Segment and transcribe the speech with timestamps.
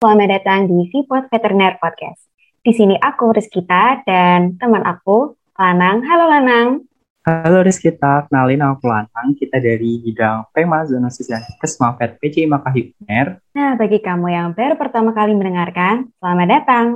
[0.00, 2.24] Selamat datang di Vipot Veteriner Podcast.
[2.64, 6.00] Di sini aku Rizkita dan teman aku Lanang.
[6.08, 6.88] Halo Lanang.
[7.28, 9.36] Halo Rizkita, kenalin aku Lanang.
[9.36, 13.44] Kita dari bidang PEMA Zoonosis dan Kesmafet PCI Makahi UNER.
[13.52, 16.86] Nah, bagi kamu yang baru pertama kali mendengarkan, selamat datang.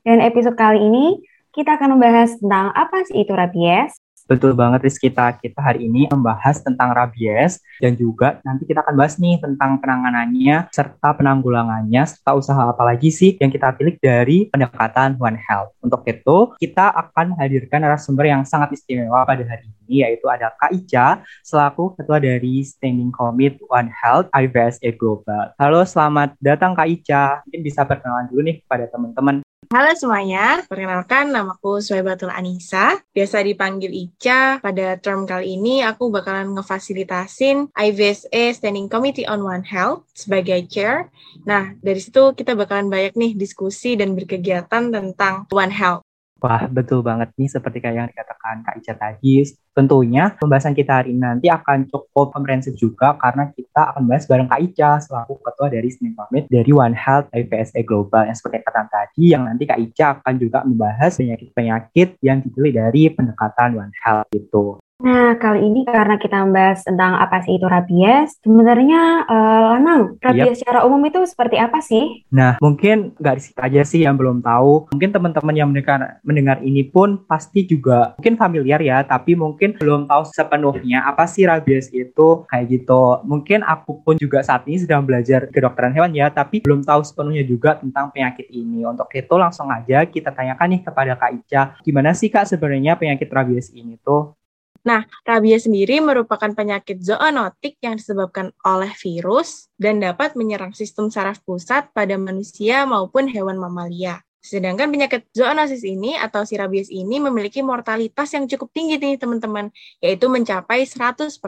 [0.00, 1.20] Dan episode kali ini
[1.52, 3.92] kita akan membahas tentang apa sih itu rabies,
[4.24, 9.20] Betul banget Rizkita, kita hari ini membahas tentang rabies dan juga nanti kita akan bahas
[9.20, 15.20] nih tentang penanganannya serta penanggulangannya serta usaha apa lagi sih yang kita pilih dari pendekatan
[15.20, 15.76] One Health.
[15.84, 20.72] Untuk itu, kita akan hadirkan narasumber yang sangat istimewa pada hari ini yaitu ada Kak
[20.72, 25.52] Ica selaku ketua dari Standing Committee One Health IVSA Global.
[25.60, 27.44] Halo, selamat datang Kak Ica.
[27.44, 29.43] Mungkin bisa perkenalan dulu nih kepada teman-teman.
[29.72, 34.60] Halo semuanya, perkenalkan namaku Suebatul Anissa, biasa dipanggil Ica.
[34.60, 41.08] Pada term kali ini aku bakalan ngefasilitasin IVSA Standing Committee on One Health sebagai chair.
[41.48, 46.04] Nah, dari situ kita bakalan banyak nih diskusi dan berkegiatan tentang One Health.
[46.42, 49.46] Wah, betul banget nih seperti kayak yang dikatakan Kak Ica tadi.
[49.74, 54.50] Tentunya pembahasan kita hari ini nanti akan cukup komprehensif juga karena kita akan bahas bareng
[54.50, 58.82] Kak Ica selaku ketua dari Seni Pamit dari One Health IVSA Global yang seperti kata
[58.90, 64.28] tadi yang nanti Kak Ica akan juga membahas penyakit-penyakit yang dipilih dari pendekatan One Health
[64.34, 64.83] itu.
[65.02, 70.54] Nah, kali ini karena kita membahas tentang apa sih itu rabies, sebenarnya uh, Lanang, rabies
[70.54, 70.58] yep.
[70.62, 72.22] secara umum itu seperti apa sih?
[72.30, 74.94] Nah, mungkin nggak sih aja sih yang belum tahu.
[74.94, 80.06] Mungkin teman-teman yang mendengar mendengar ini pun pasti juga mungkin familiar ya, tapi mungkin belum
[80.06, 83.18] tahu sepenuhnya apa sih rabies itu kayak gitu.
[83.26, 87.42] Mungkin aku pun juga saat ini sedang belajar kedokteran hewan ya, tapi belum tahu sepenuhnya
[87.42, 88.86] juga tentang penyakit ini.
[88.86, 93.26] Untuk itu langsung aja kita tanyakan nih kepada Kak Ica, gimana sih Kak sebenarnya penyakit
[93.26, 94.38] rabies ini tuh?
[94.84, 101.40] Nah, rabies sendiri merupakan penyakit zoonotik yang disebabkan oleh virus dan dapat menyerang sistem saraf
[101.40, 104.20] pusat pada manusia maupun hewan mamalia.
[104.44, 109.72] Sedangkan penyakit zoonosis ini atau si rabies ini memiliki mortalitas yang cukup tinggi nih teman-teman,
[110.04, 111.40] yaitu mencapai 100%.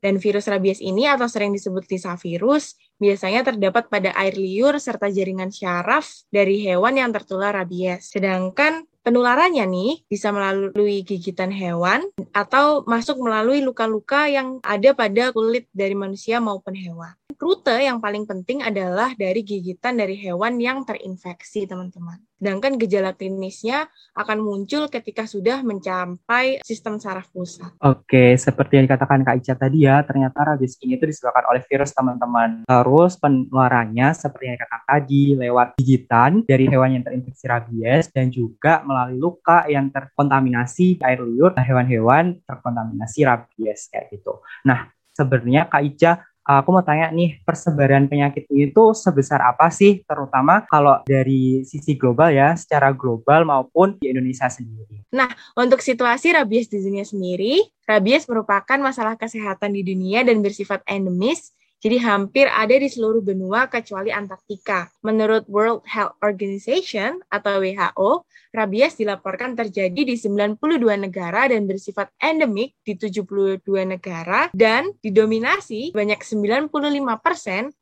[0.00, 5.12] Dan virus rabies ini atau sering disebut Lisa virus biasanya terdapat pada air liur serta
[5.12, 8.08] jaringan syaraf dari hewan yang tertular rabies.
[8.08, 12.04] Sedangkan penularannya nih bisa melalui gigitan hewan
[12.36, 18.28] atau masuk melalui luka-luka yang ada pada kulit dari manusia maupun hewan rute yang paling
[18.28, 22.20] penting adalah dari gigitan dari hewan yang terinfeksi, teman-teman.
[22.36, 27.72] Sedangkan gejala klinisnya akan muncul ketika sudah mencapai sistem saraf pusat.
[27.80, 31.92] Oke, seperti yang dikatakan Kak Ica tadi ya, ternyata rabies ini itu disebabkan oleh virus,
[31.96, 32.64] teman-teman.
[32.64, 38.84] Terus penularannya seperti yang dikatakan tadi, lewat gigitan dari hewan yang terinfeksi rabies dan juga
[38.84, 44.40] melalui luka yang terkontaminasi air liur hewan-hewan terkontaminasi rabies kayak gitu.
[44.64, 46.12] Nah, sebenarnya Kak Ica
[46.44, 52.32] aku mau tanya nih, persebaran penyakit itu sebesar apa sih, terutama kalau dari sisi global
[52.32, 55.04] ya, secara global maupun di Indonesia sendiri?
[55.12, 60.82] Nah, untuk situasi rabies di dunia sendiri, rabies merupakan masalah kesehatan di dunia dan bersifat
[60.86, 64.92] endemis jadi hampir ada di seluruh benua kecuali Antartika.
[65.00, 70.60] Menurut World Health Organization atau WHO, rabies dilaporkan terjadi di 92
[71.00, 76.68] negara dan bersifat endemik di 72 negara dan didominasi banyak 95%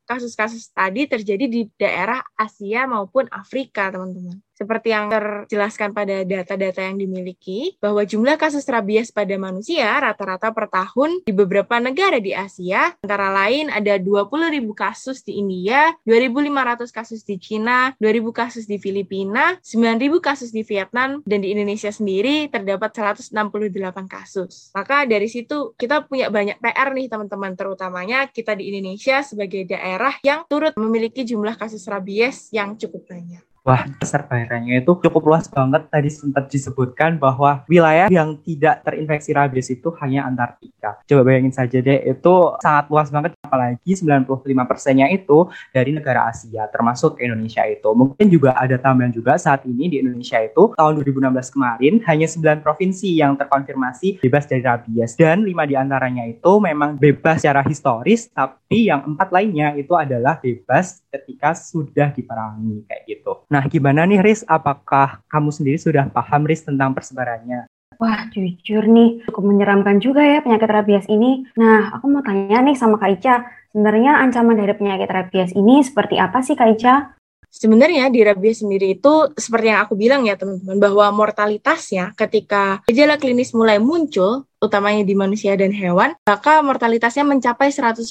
[0.07, 4.39] kasus-kasus tadi terjadi di daerah Asia maupun Afrika, teman-teman.
[4.59, 10.67] Seperti yang terjelaskan pada data-data yang dimiliki, bahwa jumlah kasus rabies pada manusia rata-rata per
[10.67, 17.23] tahun di beberapa negara di Asia, antara lain ada 20.000 kasus di India, 2.500 kasus
[17.23, 22.91] di Cina, 2.000 kasus di Filipina, 9.000 kasus di Vietnam, dan di Indonesia sendiri terdapat
[22.91, 23.31] 168
[24.11, 24.75] kasus.
[24.75, 30.19] Maka dari situ kita punya banyak PR nih teman-teman, terutamanya kita di Indonesia sebagai daerah
[30.27, 33.48] yang turut memiliki jumlah kasus rabies yang cukup banyak.
[33.69, 35.93] Wah, besar daerahnya itu cukup luas banget.
[35.93, 40.97] Tadi sempat disebutkan bahwa wilayah yang tidak terinfeksi rabies itu hanya Antartika.
[41.05, 42.35] Coba bayangin saja deh, itu
[42.65, 43.37] sangat luas banget.
[43.45, 47.93] Apalagi 95 persennya itu dari negara Asia, termasuk Indonesia itu.
[47.93, 52.65] Mungkin juga ada tambahan juga saat ini di Indonesia itu, tahun 2016 kemarin, hanya 9
[52.65, 55.13] provinsi yang terkonfirmasi bebas dari rabies.
[55.13, 60.41] Dan 5 di antaranya itu memang bebas secara historis, tapi yang empat lainnya itu adalah
[60.41, 63.45] bebas ketika sudah diperangi, kayak gitu.
[63.53, 64.47] Nah, Nah, gimana nih Riz?
[64.47, 67.67] Apakah kamu sendiri sudah paham Riz tentang persebarannya?
[67.99, 71.43] Wah, jujur nih, cukup menyeramkan juga ya penyakit rabies ini.
[71.59, 76.23] Nah, aku mau tanya nih sama Kak Ica, sebenarnya ancaman dari penyakit rabies ini seperti
[76.23, 77.18] apa sih Kak Ica?
[77.49, 83.17] Sebenarnya di rabies sendiri itu seperti yang aku bilang ya teman-teman bahwa mortalitasnya ketika gejala
[83.17, 88.05] klinis mulai muncul utamanya di manusia dan hewan, maka mortalitasnya mencapai 100%.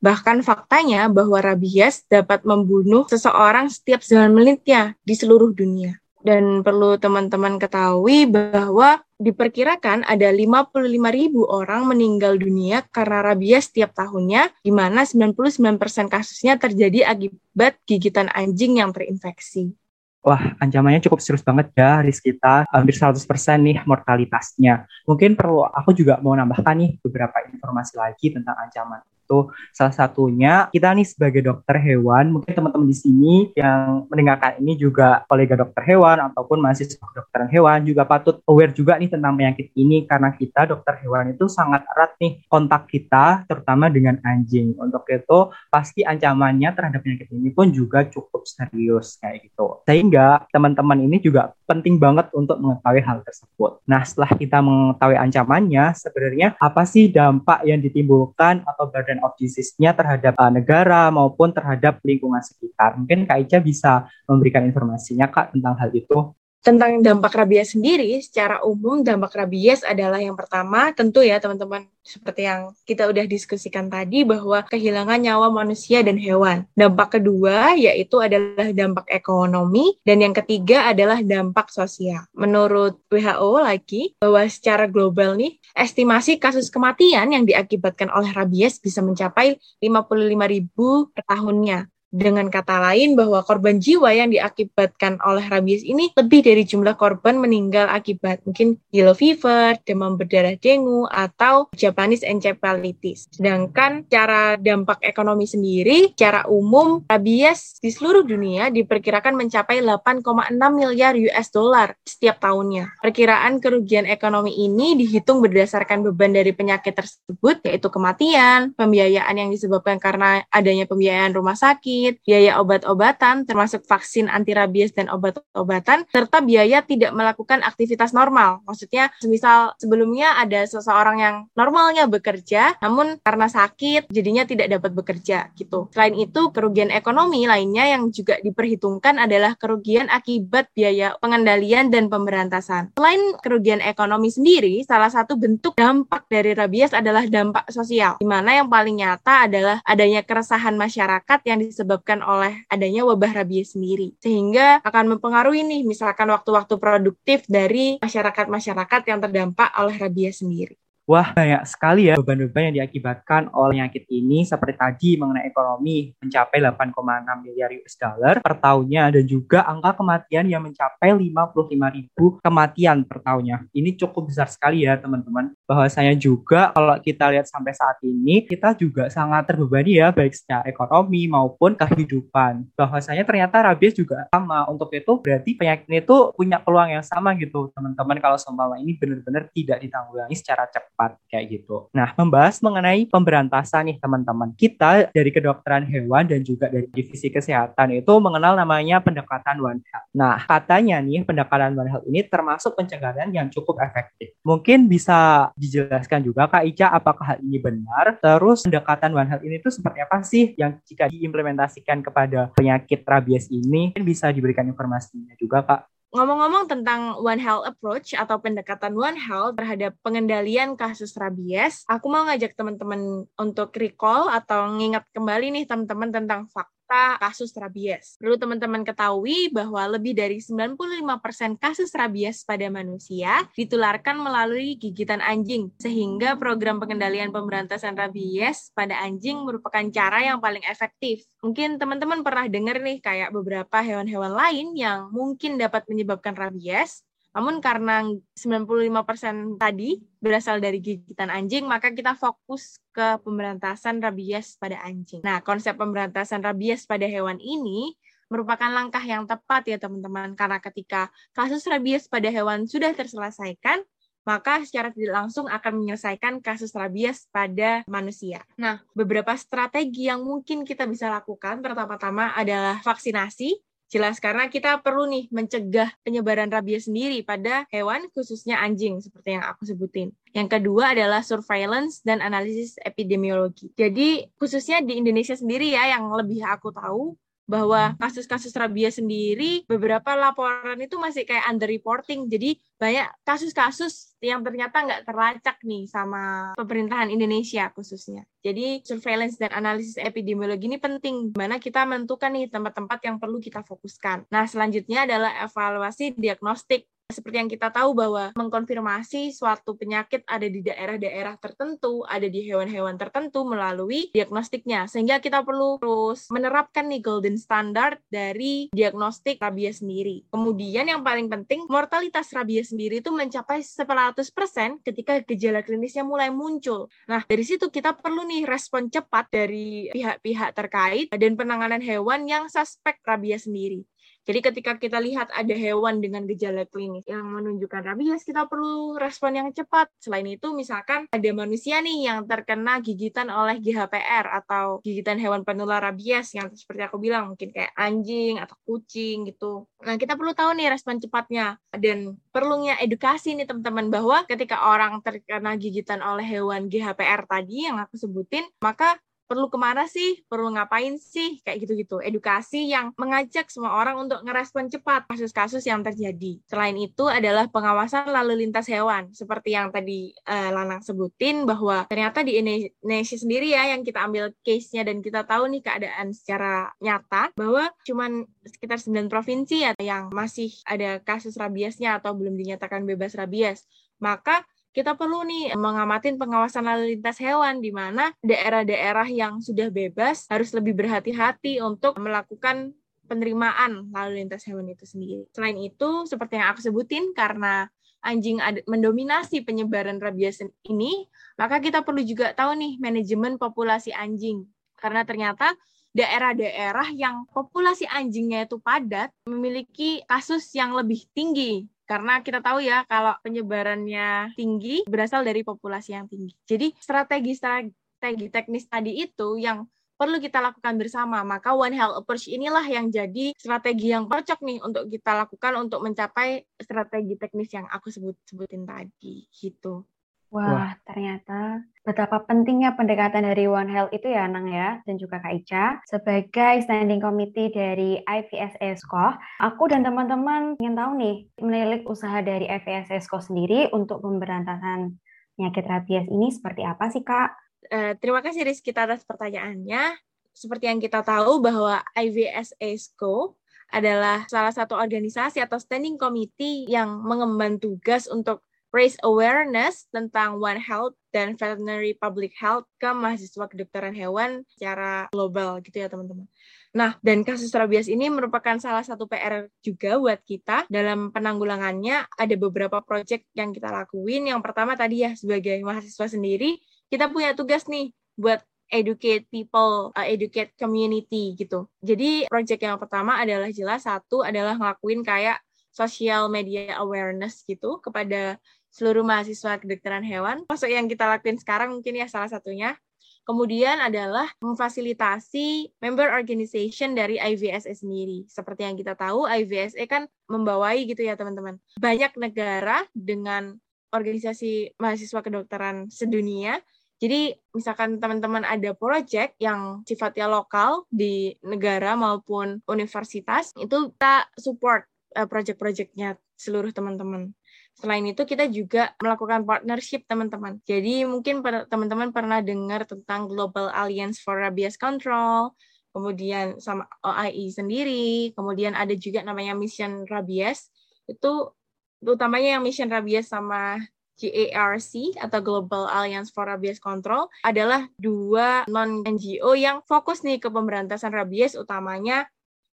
[0.00, 6.01] Bahkan faktanya bahwa rabies dapat membunuh seseorang setiap 9 menitnya di seluruh dunia.
[6.22, 10.70] Dan perlu teman-teman ketahui bahwa diperkirakan ada 55
[11.10, 18.30] ribu orang meninggal dunia karena rabies setiap tahunnya, di mana 99% kasusnya terjadi akibat gigitan
[18.30, 19.74] anjing yang terinfeksi.
[20.22, 23.18] Wah, ancamannya cukup serius banget ya, risk kita hampir 100%
[23.58, 24.86] nih mortalitasnya.
[25.10, 29.48] Mungkin perlu aku juga mau nambahkan nih beberapa informasi lagi tentang ancaman itu.
[29.72, 35.24] Salah satunya kita nih sebagai dokter hewan, mungkin teman-teman di sini yang mendengarkan ini juga
[35.24, 40.04] kolega dokter hewan ataupun mahasiswa kedokteran hewan juga patut aware juga nih tentang penyakit ini
[40.04, 44.76] karena kita dokter hewan itu sangat erat nih kontak kita terutama dengan anjing.
[44.76, 49.80] Untuk itu pasti ancamannya terhadap penyakit ini pun juga cukup serius kayak gitu.
[49.88, 53.80] Sehingga teman-teman ini juga penting banget untuk mengetahui hal tersebut.
[53.88, 59.94] Nah, setelah kita mengetahui ancamannya, sebenarnya apa sih dampak yang ditimbulkan atau badan of disease-nya
[59.94, 62.98] terhadap uh, negara maupun terhadap lingkungan sekitar.
[62.98, 66.34] Mungkin Kak Ica bisa memberikan informasinya Kak tentang hal itu.
[66.62, 72.46] Tentang dampak rabies sendiri, secara umum dampak rabies adalah yang pertama, tentu ya teman-teman, seperti
[72.46, 76.66] yang kita udah diskusikan tadi bahwa kehilangan nyawa manusia dan hewan.
[76.78, 82.26] Dampak kedua yaitu adalah dampak ekonomi dan yang ketiga adalah dampak sosial.
[82.34, 89.02] Menurut WHO lagi bahwa secara global nih, estimasi kasus kematian yang diakibatkan oleh rabies bisa
[89.02, 91.91] mencapai 55 ribu per tahunnya.
[92.12, 97.40] Dengan kata lain bahwa korban jiwa yang diakibatkan oleh rabies ini lebih dari jumlah korban
[97.40, 103.32] meninggal akibat mungkin yellow fever, demam berdarah dengue, atau Japanese encephalitis.
[103.32, 111.16] Sedangkan cara dampak ekonomi sendiri, secara umum rabies di seluruh dunia diperkirakan mencapai 8,6 miliar
[111.16, 113.00] US dollar setiap tahunnya.
[113.00, 119.96] Perkiraan kerugian ekonomi ini dihitung berdasarkan beban dari penyakit tersebut, yaitu kematian, pembiayaan yang disebabkan
[119.96, 126.42] karena adanya pembiayaan rumah sakit, sakit, biaya obat-obatan termasuk vaksin anti rabies dan obat-obatan, serta
[126.42, 128.58] biaya tidak melakukan aktivitas normal.
[128.66, 135.54] Maksudnya, semisal sebelumnya ada seseorang yang normalnya bekerja, namun karena sakit jadinya tidak dapat bekerja
[135.54, 135.86] gitu.
[135.94, 142.90] Selain itu, kerugian ekonomi lainnya yang juga diperhitungkan adalah kerugian akibat biaya pengendalian dan pemberantasan.
[142.98, 148.58] Selain kerugian ekonomi sendiri, salah satu bentuk dampak dari rabies adalah dampak sosial, di mana
[148.58, 154.16] yang paling nyata adalah adanya keresahan masyarakat yang disebut disebabkan oleh adanya wabah rabies sendiri.
[154.16, 160.81] Sehingga akan mempengaruhi nih misalkan waktu-waktu produktif dari masyarakat-masyarakat yang terdampak oleh rabies sendiri.
[161.02, 166.62] Wah, banyak sekali ya beban-beban yang diakibatkan oleh penyakit ini seperti tadi mengenai ekonomi mencapai
[166.62, 173.02] 8,6 miliar US dollar per tahunnya dan juga angka kematian yang mencapai 55 ribu kematian
[173.02, 173.66] per tahunnya.
[173.74, 175.50] Ini cukup besar sekali ya teman-teman.
[175.66, 180.62] Bahwasanya juga kalau kita lihat sampai saat ini kita juga sangat terbebani ya baik secara
[180.70, 182.62] ekonomi maupun kehidupan.
[182.78, 184.70] Bahwasanya ternyata rabies juga sama.
[184.70, 188.94] Untuk itu berarti penyakit ini tuh punya peluang yang sama gitu teman-teman kalau seumpama ini
[188.94, 191.88] benar-benar tidak ditanggulangi secara cepat cepat kayak gitu.
[191.96, 194.52] Nah, membahas mengenai pemberantasan nih teman-teman.
[194.54, 200.06] Kita dari kedokteran hewan dan juga dari divisi kesehatan itu mengenal namanya pendekatan One Health.
[200.14, 204.36] Nah, katanya nih pendekatan One Health ini termasuk pencegahan yang cukup efektif.
[204.44, 208.20] Mungkin bisa dijelaskan juga Kak Ica apakah hal ini benar?
[208.20, 213.48] Terus pendekatan One Health ini tuh seperti apa sih yang jika diimplementasikan kepada penyakit rabies
[213.48, 213.90] ini?
[213.90, 215.91] Mungkin bisa diberikan informasinya juga Kak.
[216.12, 222.28] Ngomong-ngomong tentang One Health Approach atau pendekatan One Health terhadap pengendalian kasus rabies, aku mau
[222.28, 226.81] ngajak teman-teman untuk recall atau ngingat kembali nih teman-teman tentang fakta
[227.18, 228.16] kasus rabies.
[228.20, 235.72] Perlu teman-teman ketahui bahwa lebih dari 95% kasus rabies pada manusia ditularkan melalui gigitan anjing,
[235.80, 241.24] sehingga program pengendalian pemberantasan rabies pada anjing merupakan cara yang paling efektif.
[241.42, 247.02] Mungkin teman-teman pernah dengar nih kayak beberapa hewan-hewan lain yang mungkin dapat menyebabkan rabies,
[247.32, 248.04] namun karena
[248.36, 255.24] 95% tadi berasal dari gigitan anjing, maka kita fokus ke pemberantasan rabies pada anjing.
[255.24, 257.96] Nah, konsep pemberantasan rabies pada hewan ini
[258.28, 263.84] merupakan langkah yang tepat ya teman-teman, karena ketika kasus rabies pada hewan sudah terselesaikan,
[264.22, 268.40] maka secara tidak langsung akan menyelesaikan kasus rabies pada manusia.
[268.54, 273.58] Nah, beberapa strategi yang mungkin kita bisa lakukan pertama-tama adalah vaksinasi,
[273.92, 279.44] Jelas karena kita perlu nih mencegah penyebaran rabies sendiri pada hewan khususnya anjing seperti yang
[279.44, 280.16] aku sebutin.
[280.32, 283.68] Yang kedua adalah surveillance dan analisis epidemiologi.
[283.76, 287.12] Jadi khususnya di Indonesia sendiri ya yang lebih aku tahu
[287.52, 292.24] bahwa kasus-kasus rabies sendiri beberapa laporan itu masih kayak under reporting.
[292.32, 298.24] Jadi banyak kasus-kasus yang ternyata nggak terlacak nih sama pemerintahan Indonesia khususnya.
[298.40, 303.60] Jadi surveillance dan analisis epidemiologi ini penting, mana kita menentukan nih tempat-tempat yang perlu kita
[303.60, 304.32] fokuskan.
[304.32, 310.64] Nah selanjutnya adalah evaluasi diagnostik seperti yang kita tahu bahwa mengkonfirmasi suatu penyakit ada di
[310.64, 314.88] daerah-daerah tertentu, ada di hewan-hewan tertentu melalui diagnostiknya.
[314.88, 320.24] Sehingga kita perlu terus menerapkan nih golden standard dari diagnostik rabies sendiri.
[320.32, 326.88] Kemudian yang paling penting, mortalitas rabies sendiri itu mencapai 100% ketika gejala klinisnya mulai muncul.
[327.06, 332.48] Nah, dari situ kita perlu nih respon cepat dari pihak-pihak terkait dan penanganan hewan yang
[332.48, 333.84] suspek rabies sendiri.
[334.22, 339.34] Jadi ketika kita lihat ada hewan dengan gejala klinis yang menunjukkan rabies, kita perlu respon
[339.34, 339.90] yang cepat.
[339.98, 345.82] Selain itu, misalkan ada manusia nih yang terkena gigitan oleh GHPR atau gigitan hewan penular
[345.82, 349.66] rabies yang seperti aku bilang mungkin kayak anjing atau kucing gitu.
[349.82, 355.02] Nah, kita perlu tahu nih respon cepatnya dan perlunya edukasi nih teman-teman bahwa ketika orang
[355.02, 359.02] terkena gigitan oleh hewan GHPR tadi yang aku sebutin, maka
[359.32, 362.04] perlu ke mana sih, perlu ngapain sih, kayak gitu-gitu.
[362.04, 366.36] Edukasi yang mengajak semua orang untuk ngerespon cepat kasus-kasus yang terjadi.
[366.44, 372.20] Selain itu adalah pengawasan lalu lintas hewan, seperti yang tadi uh, Lanang sebutin bahwa ternyata
[372.20, 377.32] di Indonesia sendiri ya yang kita ambil case-nya dan kita tahu nih keadaan secara nyata
[377.32, 383.16] bahwa cuman sekitar 9 provinsi ya yang masih ada kasus rabiesnya atau belum dinyatakan bebas
[383.16, 383.64] rabies.
[384.02, 390.24] Maka kita perlu nih mengamatin pengawasan lalu lintas hewan di mana daerah-daerah yang sudah bebas
[390.32, 392.72] harus lebih berhati-hati untuk melakukan
[393.04, 395.28] penerimaan lalu lintas hewan itu sendiri.
[395.36, 397.68] Selain itu, seperti yang aku sebutin, karena
[398.00, 404.48] anjing mendominasi penyebaran rabies ini, maka kita perlu juga tahu nih manajemen populasi anjing.
[404.80, 405.52] Karena ternyata
[405.92, 412.86] daerah-daerah yang populasi anjingnya itu padat memiliki kasus yang lebih tinggi karena kita tahu ya
[412.86, 416.32] kalau penyebarannya tinggi berasal dari populasi yang tinggi.
[416.46, 419.66] Jadi strategi-strategi teknis tadi itu yang
[420.02, 421.22] perlu kita lakukan bersama.
[421.22, 425.78] Maka One Health Approach inilah yang jadi strategi yang cocok nih untuk kita lakukan untuk
[425.84, 429.86] mencapai strategi teknis yang aku sebut sebutin tadi gitu.
[430.32, 435.20] Wah, Wah, ternyata betapa pentingnya pendekatan dari One Health itu ya, Nang ya, dan juga
[435.20, 435.84] Kak Ica.
[435.84, 439.12] Sebagai standing committee dari IVS ESCO,
[439.44, 444.96] aku dan teman-teman ingin tahu nih, menilik usaha dari IVS ESCO sendiri untuk pemberantasan
[445.36, 447.36] penyakit rabies ini seperti apa sih, Kak?
[447.68, 450.00] Uh, terima kasih Rizky atas pertanyaannya.
[450.32, 453.36] Seperti yang kita tahu bahwa IVS ESCO
[453.68, 460.58] adalah salah satu organisasi atau standing committee yang mengemban tugas untuk raise awareness tentang One
[460.58, 466.24] Health dan veterinary public health ke mahasiswa kedokteran hewan secara global gitu ya teman-teman.
[466.72, 472.08] Nah, dan kasus rabies ini merupakan salah satu PR juga buat kita dalam penanggulangannya.
[472.16, 474.32] Ada beberapa proyek yang kita lakuin.
[474.32, 476.56] Yang pertama tadi ya sebagai mahasiswa sendiri,
[476.88, 478.40] kita punya tugas nih buat
[478.72, 481.68] educate people, uh, educate community gitu.
[481.84, 488.40] Jadi proyek yang pertama adalah jelas satu adalah ngelakuin kayak social media awareness gitu kepada
[488.72, 490.48] seluruh mahasiswa kedokteran hewan.
[490.48, 492.74] Masuk yang kita lakuin sekarang mungkin ya salah satunya.
[493.22, 498.26] Kemudian adalah memfasilitasi member organization dari IVSE sendiri.
[498.26, 501.62] Seperti yang kita tahu, IVSE kan membawai gitu ya teman-teman.
[501.78, 503.54] Banyak negara dengan
[503.94, 506.58] organisasi mahasiswa kedokteran sedunia.
[506.98, 514.86] Jadi misalkan teman-teman ada project yang sifatnya lokal di negara maupun universitas, itu kita support
[515.14, 517.30] uh, project-projectnya seluruh teman-teman.
[517.72, 520.60] Selain itu kita juga melakukan partnership teman-teman.
[520.68, 525.56] Jadi mungkin teman-teman pernah dengar tentang Global Alliance for Rabies Control,
[525.90, 530.68] kemudian sama OIE sendiri, kemudian ada juga namanya Mission Rabies.
[531.08, 531.56] Itu
[532.04, 533.80] utamanya yang Mission Rabies sama
[534.22, 540.52] GARC atau Global Alliance for Rabies Control adalah dua non NGO yang fokus nih ke
[540.52, 542.28] pemberantasan rabies utamanya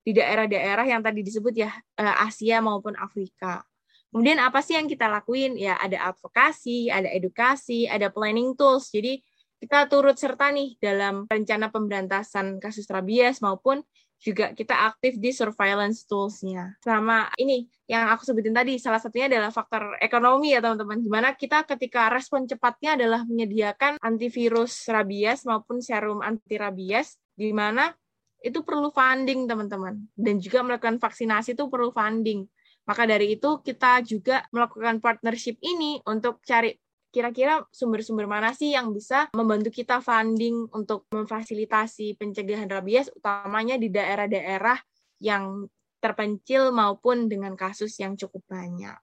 [0.03, 3.63] di daerah-daerah yang tadi disebut ya eh, Asia maupun Afrika.
[4.17, 5.53] Kemudian apa sih yang kita lakuin?
[5.61, 8.89] Ya ada advokasi, ada edukasi, ada planning tools.
[8.89, 9.21] Jadi
[9.61, 13.85] kita turut serta nih dalam rencana pemberantasan kasus rabies maupun
[14.17, 16.81] juga kita aktif di surveillance tools-nya.
[16.81, 20.97] Sama ini yang aku sebutin tadi, salah satunya adalah faktor ekonomi ya teman-teman.
[20.97, 27.93] Gimana kita ketika respon cepatnya adalah menyediakan antivirus rabies maupun serum anti rabies, di mana
[28.41, 30.09] itu perlu funding teman-teman.
[30.17, 32.49] Dan juga melakukan vaksinasi itu perlu funding.
[32.87, 36.71] Maka dari itu kita juga melakukan partnership ini untuk cari
[37.11, 43.91] kira-kira sumber-sumber mana sih yang bisa membantu kita funding untuk memfasilitasi pencegahan rabies, utamanya di
[43.91, 44.79] daerah-daerah
[45.19, 45.67] yang
[45.99, 48.95] terpencil maupun dengan kasus yang cukup banyak.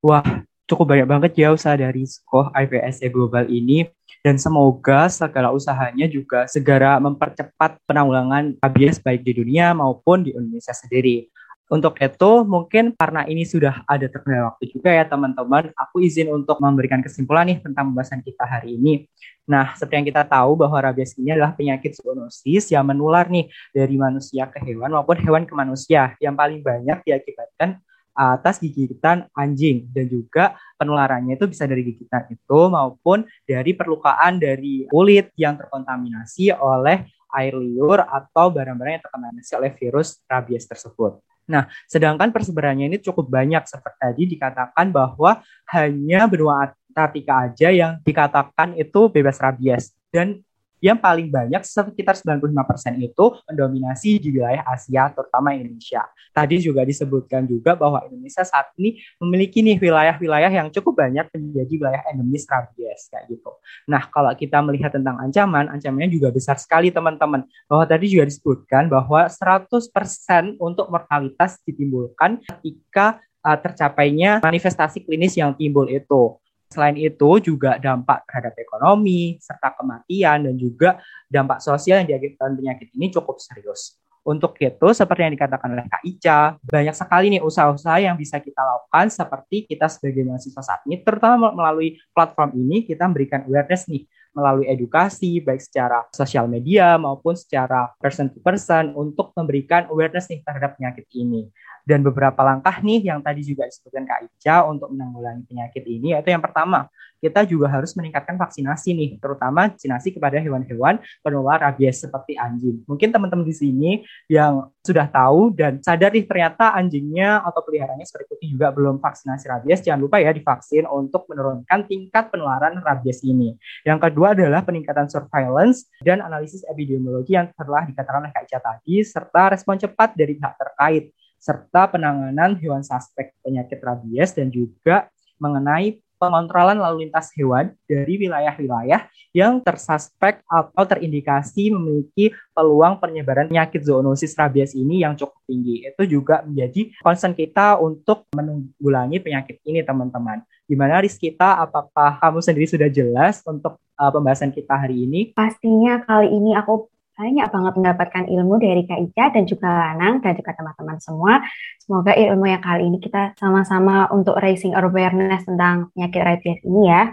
[0.00, 0.24] Wah,
[0.66, 3.86] cukup banyak banget ya usaha dari Skoh IVSE Global ini
[4.20, 10.72] dan semoga segala usahanya juga segera mempercepat penanggulangan rabies baik di dunia maupun di Indonesia
[10.76, 11.29] sendiri.
[11.70, 16.58] Untuk itu, mungkin karena ini sudah ada terkendala waktu juga ya teman-teman, aku izin untuk
[16.58, 19.06] memberikan kesimpulan nih tentang pembahasan kita hari ini.
[19.46, 23.94] Nah, seperti yang kita tahu bahwa rabies ini adalah penyakit zoonosis yang menular nih dari
[23.94, 27.78] manusia ke hewan maupun hewan ke manusia yang paling banyak diakibatkan
[28.18, 34.90] atas gigitan anjing dan juga penularannya itu bisa dari gigitan itu maupun dari perlukaan dari
[34.90, 41.29] kulit yang terkontaminasi oleh air liur atau barang-barang yang terkontaminasi oleh virus rabies tersebut.
[41.50, 43.66] Nah, sedangkan persebarannya ini cukup banyak.
[43.66, 45.42] Seperti tadi dikatakan bahwa
[45.74, 49.90] hanya benua Antartika aja yang dikatakan itu bebas rabies.
[50.10, 50.42] Dan
[50.80, 56.08] yang paling banyak sekitar 95% itu mendominasi di wilayah Asia terutama Indonesia.
[56.32, 61.74] Tadi juga disebutkan juga bahwa Indonesia saat ini memiliki nih wilayah-wilayah yang cukup banyak menjadi
[61.76, 63.52] wilayah endemis rabies kayak gitu.
[63.86, 67.44] Nah, kalau kita melihat tentang ancaman, ancamannya juga besar sekali teman-teman.
[67.68, 75.52] Bahwa tadi juga disebutkan bahwa 100% untuk mortalitas ditimbulkan ketika uh, tercapainya manifestasi klinis yang
[75.56, 76.40] timbul itu.
[76.70, 82.88] Selain itu juga dampak terhadap ekonomi, serta kematian, dan juga dampak sosial yang diakibatkan penyakit
[82.94, 83.98] ini cukup serius.
[84.22, 88.62] Untuk itu, seperti yang dikatakan oleh Kak Ica, banyak sekali nih usaha-usaha yang bisa kita
[88.62, 94.06] lakukan seperti kita sebagai mahasiswa saat ini, terutama melalui platform ini, kita memberikan awareness nih,
[94.30, 100.38] melalui edukasi, baik secara sosial media maupun secara person to person untuk memberikan awareness nih
[100.46, 101.50] terhadap penyakit ini.
[101.84, 106.30] Dan beberapa langkah nih yang tadi juga disebutkan Kak Ica untuk menanggulangi penyakit ini, yaitu
[106.32, 106.88] yang pertama,
[107.20, 112.80] kita juga harus meningkatkan vaksinasi nih, terutama vaksinasi kepada hewan-hewan penular rabies seperti anjing.
[112.88, 113.90] Mungkin teman-teman di sini
[114.26, 119.44] yang sudah tahu dan sadar nih ternyata anjingnya atau peliharaannya seperti itu juga belum vaksinasi
[119.52, 123.52] rabies, jangan lupa ya divaksin untuk menurunkan tingkat penularan rabies ini.
[123.84, 129.04] Yang kedua adalah peningkatan surveillance dan analisis epidemiologi yang telah dikatakan oleh Kak Ica tadi,
[129.04, 135.08] serta respon cepat dari pihak terkait serta penanganan hewan suspek penyakit rabies dan juga
[135.40, 143.80] mengenai pengontrolan lalu lintas hewan dari wilayah-wilayah yang tersuspek atau terindikasi memiliki peluang penyebaran penyakit
[143.80, 145.88] zoonosis rabies ini yang cukup tinggi.
[145.88, 150.44] Itu juga menjadi concern kita untuk menanggulangi penyakit ini, teman-teman.
[150.68, 151.56] Gimana Riz kita?
[151.56, 155.32] Apakah kamu sendiri sudah jelas untuk uh, pembahasan kita hari ini?
[155.32, 160.32] Pastinya kali ini aku banyak banget mendapatkan ilmu dari Kak Ica dan juga Lanang dan
[160.32, 161.44] juga teman-teman semua.
[161.76, 167.12] Semoga ilmu yang kali ini kita sama-sama untuk raising awareness tentang penyakit rabies ini ya.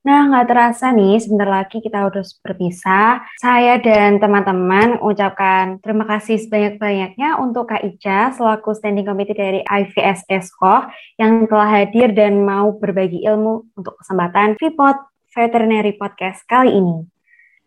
[0.00, 3.20] Nah, nggak terasa nih, sebentar lagi kita harus berpisah.
[3.36, 10.56] Saya dan teman-teman mengucapkan terima kasih sebanyak-banyaknya untuk Kak Ica selaku standing committee dari IVSS
[10.56, 10.88] KOH
[11.20, 14.96] yang telah hadir dan mau berbagi ilmu untuk kesempatan Vipot
[15.36, 17.19] Veterinary Podcast kali ini.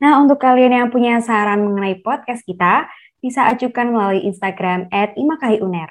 [0.04, 2.92] Nah, untuk kalian yang punya saran mengenai podcast kita,
[3.24, 5.88] bisa ajukan melalui Instagram at imakaiuner.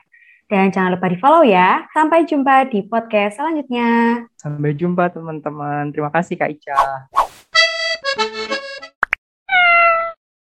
[0.53, 1.89] Dan jangan lupa di-follow ya.
[1.97, 4.21] Sampai jumpa di podcast selanjutnya.
[4.37, 5.97] Sampai jumpa teman-teman.
[5.97, 7.09] Terima kasih Kak Ica.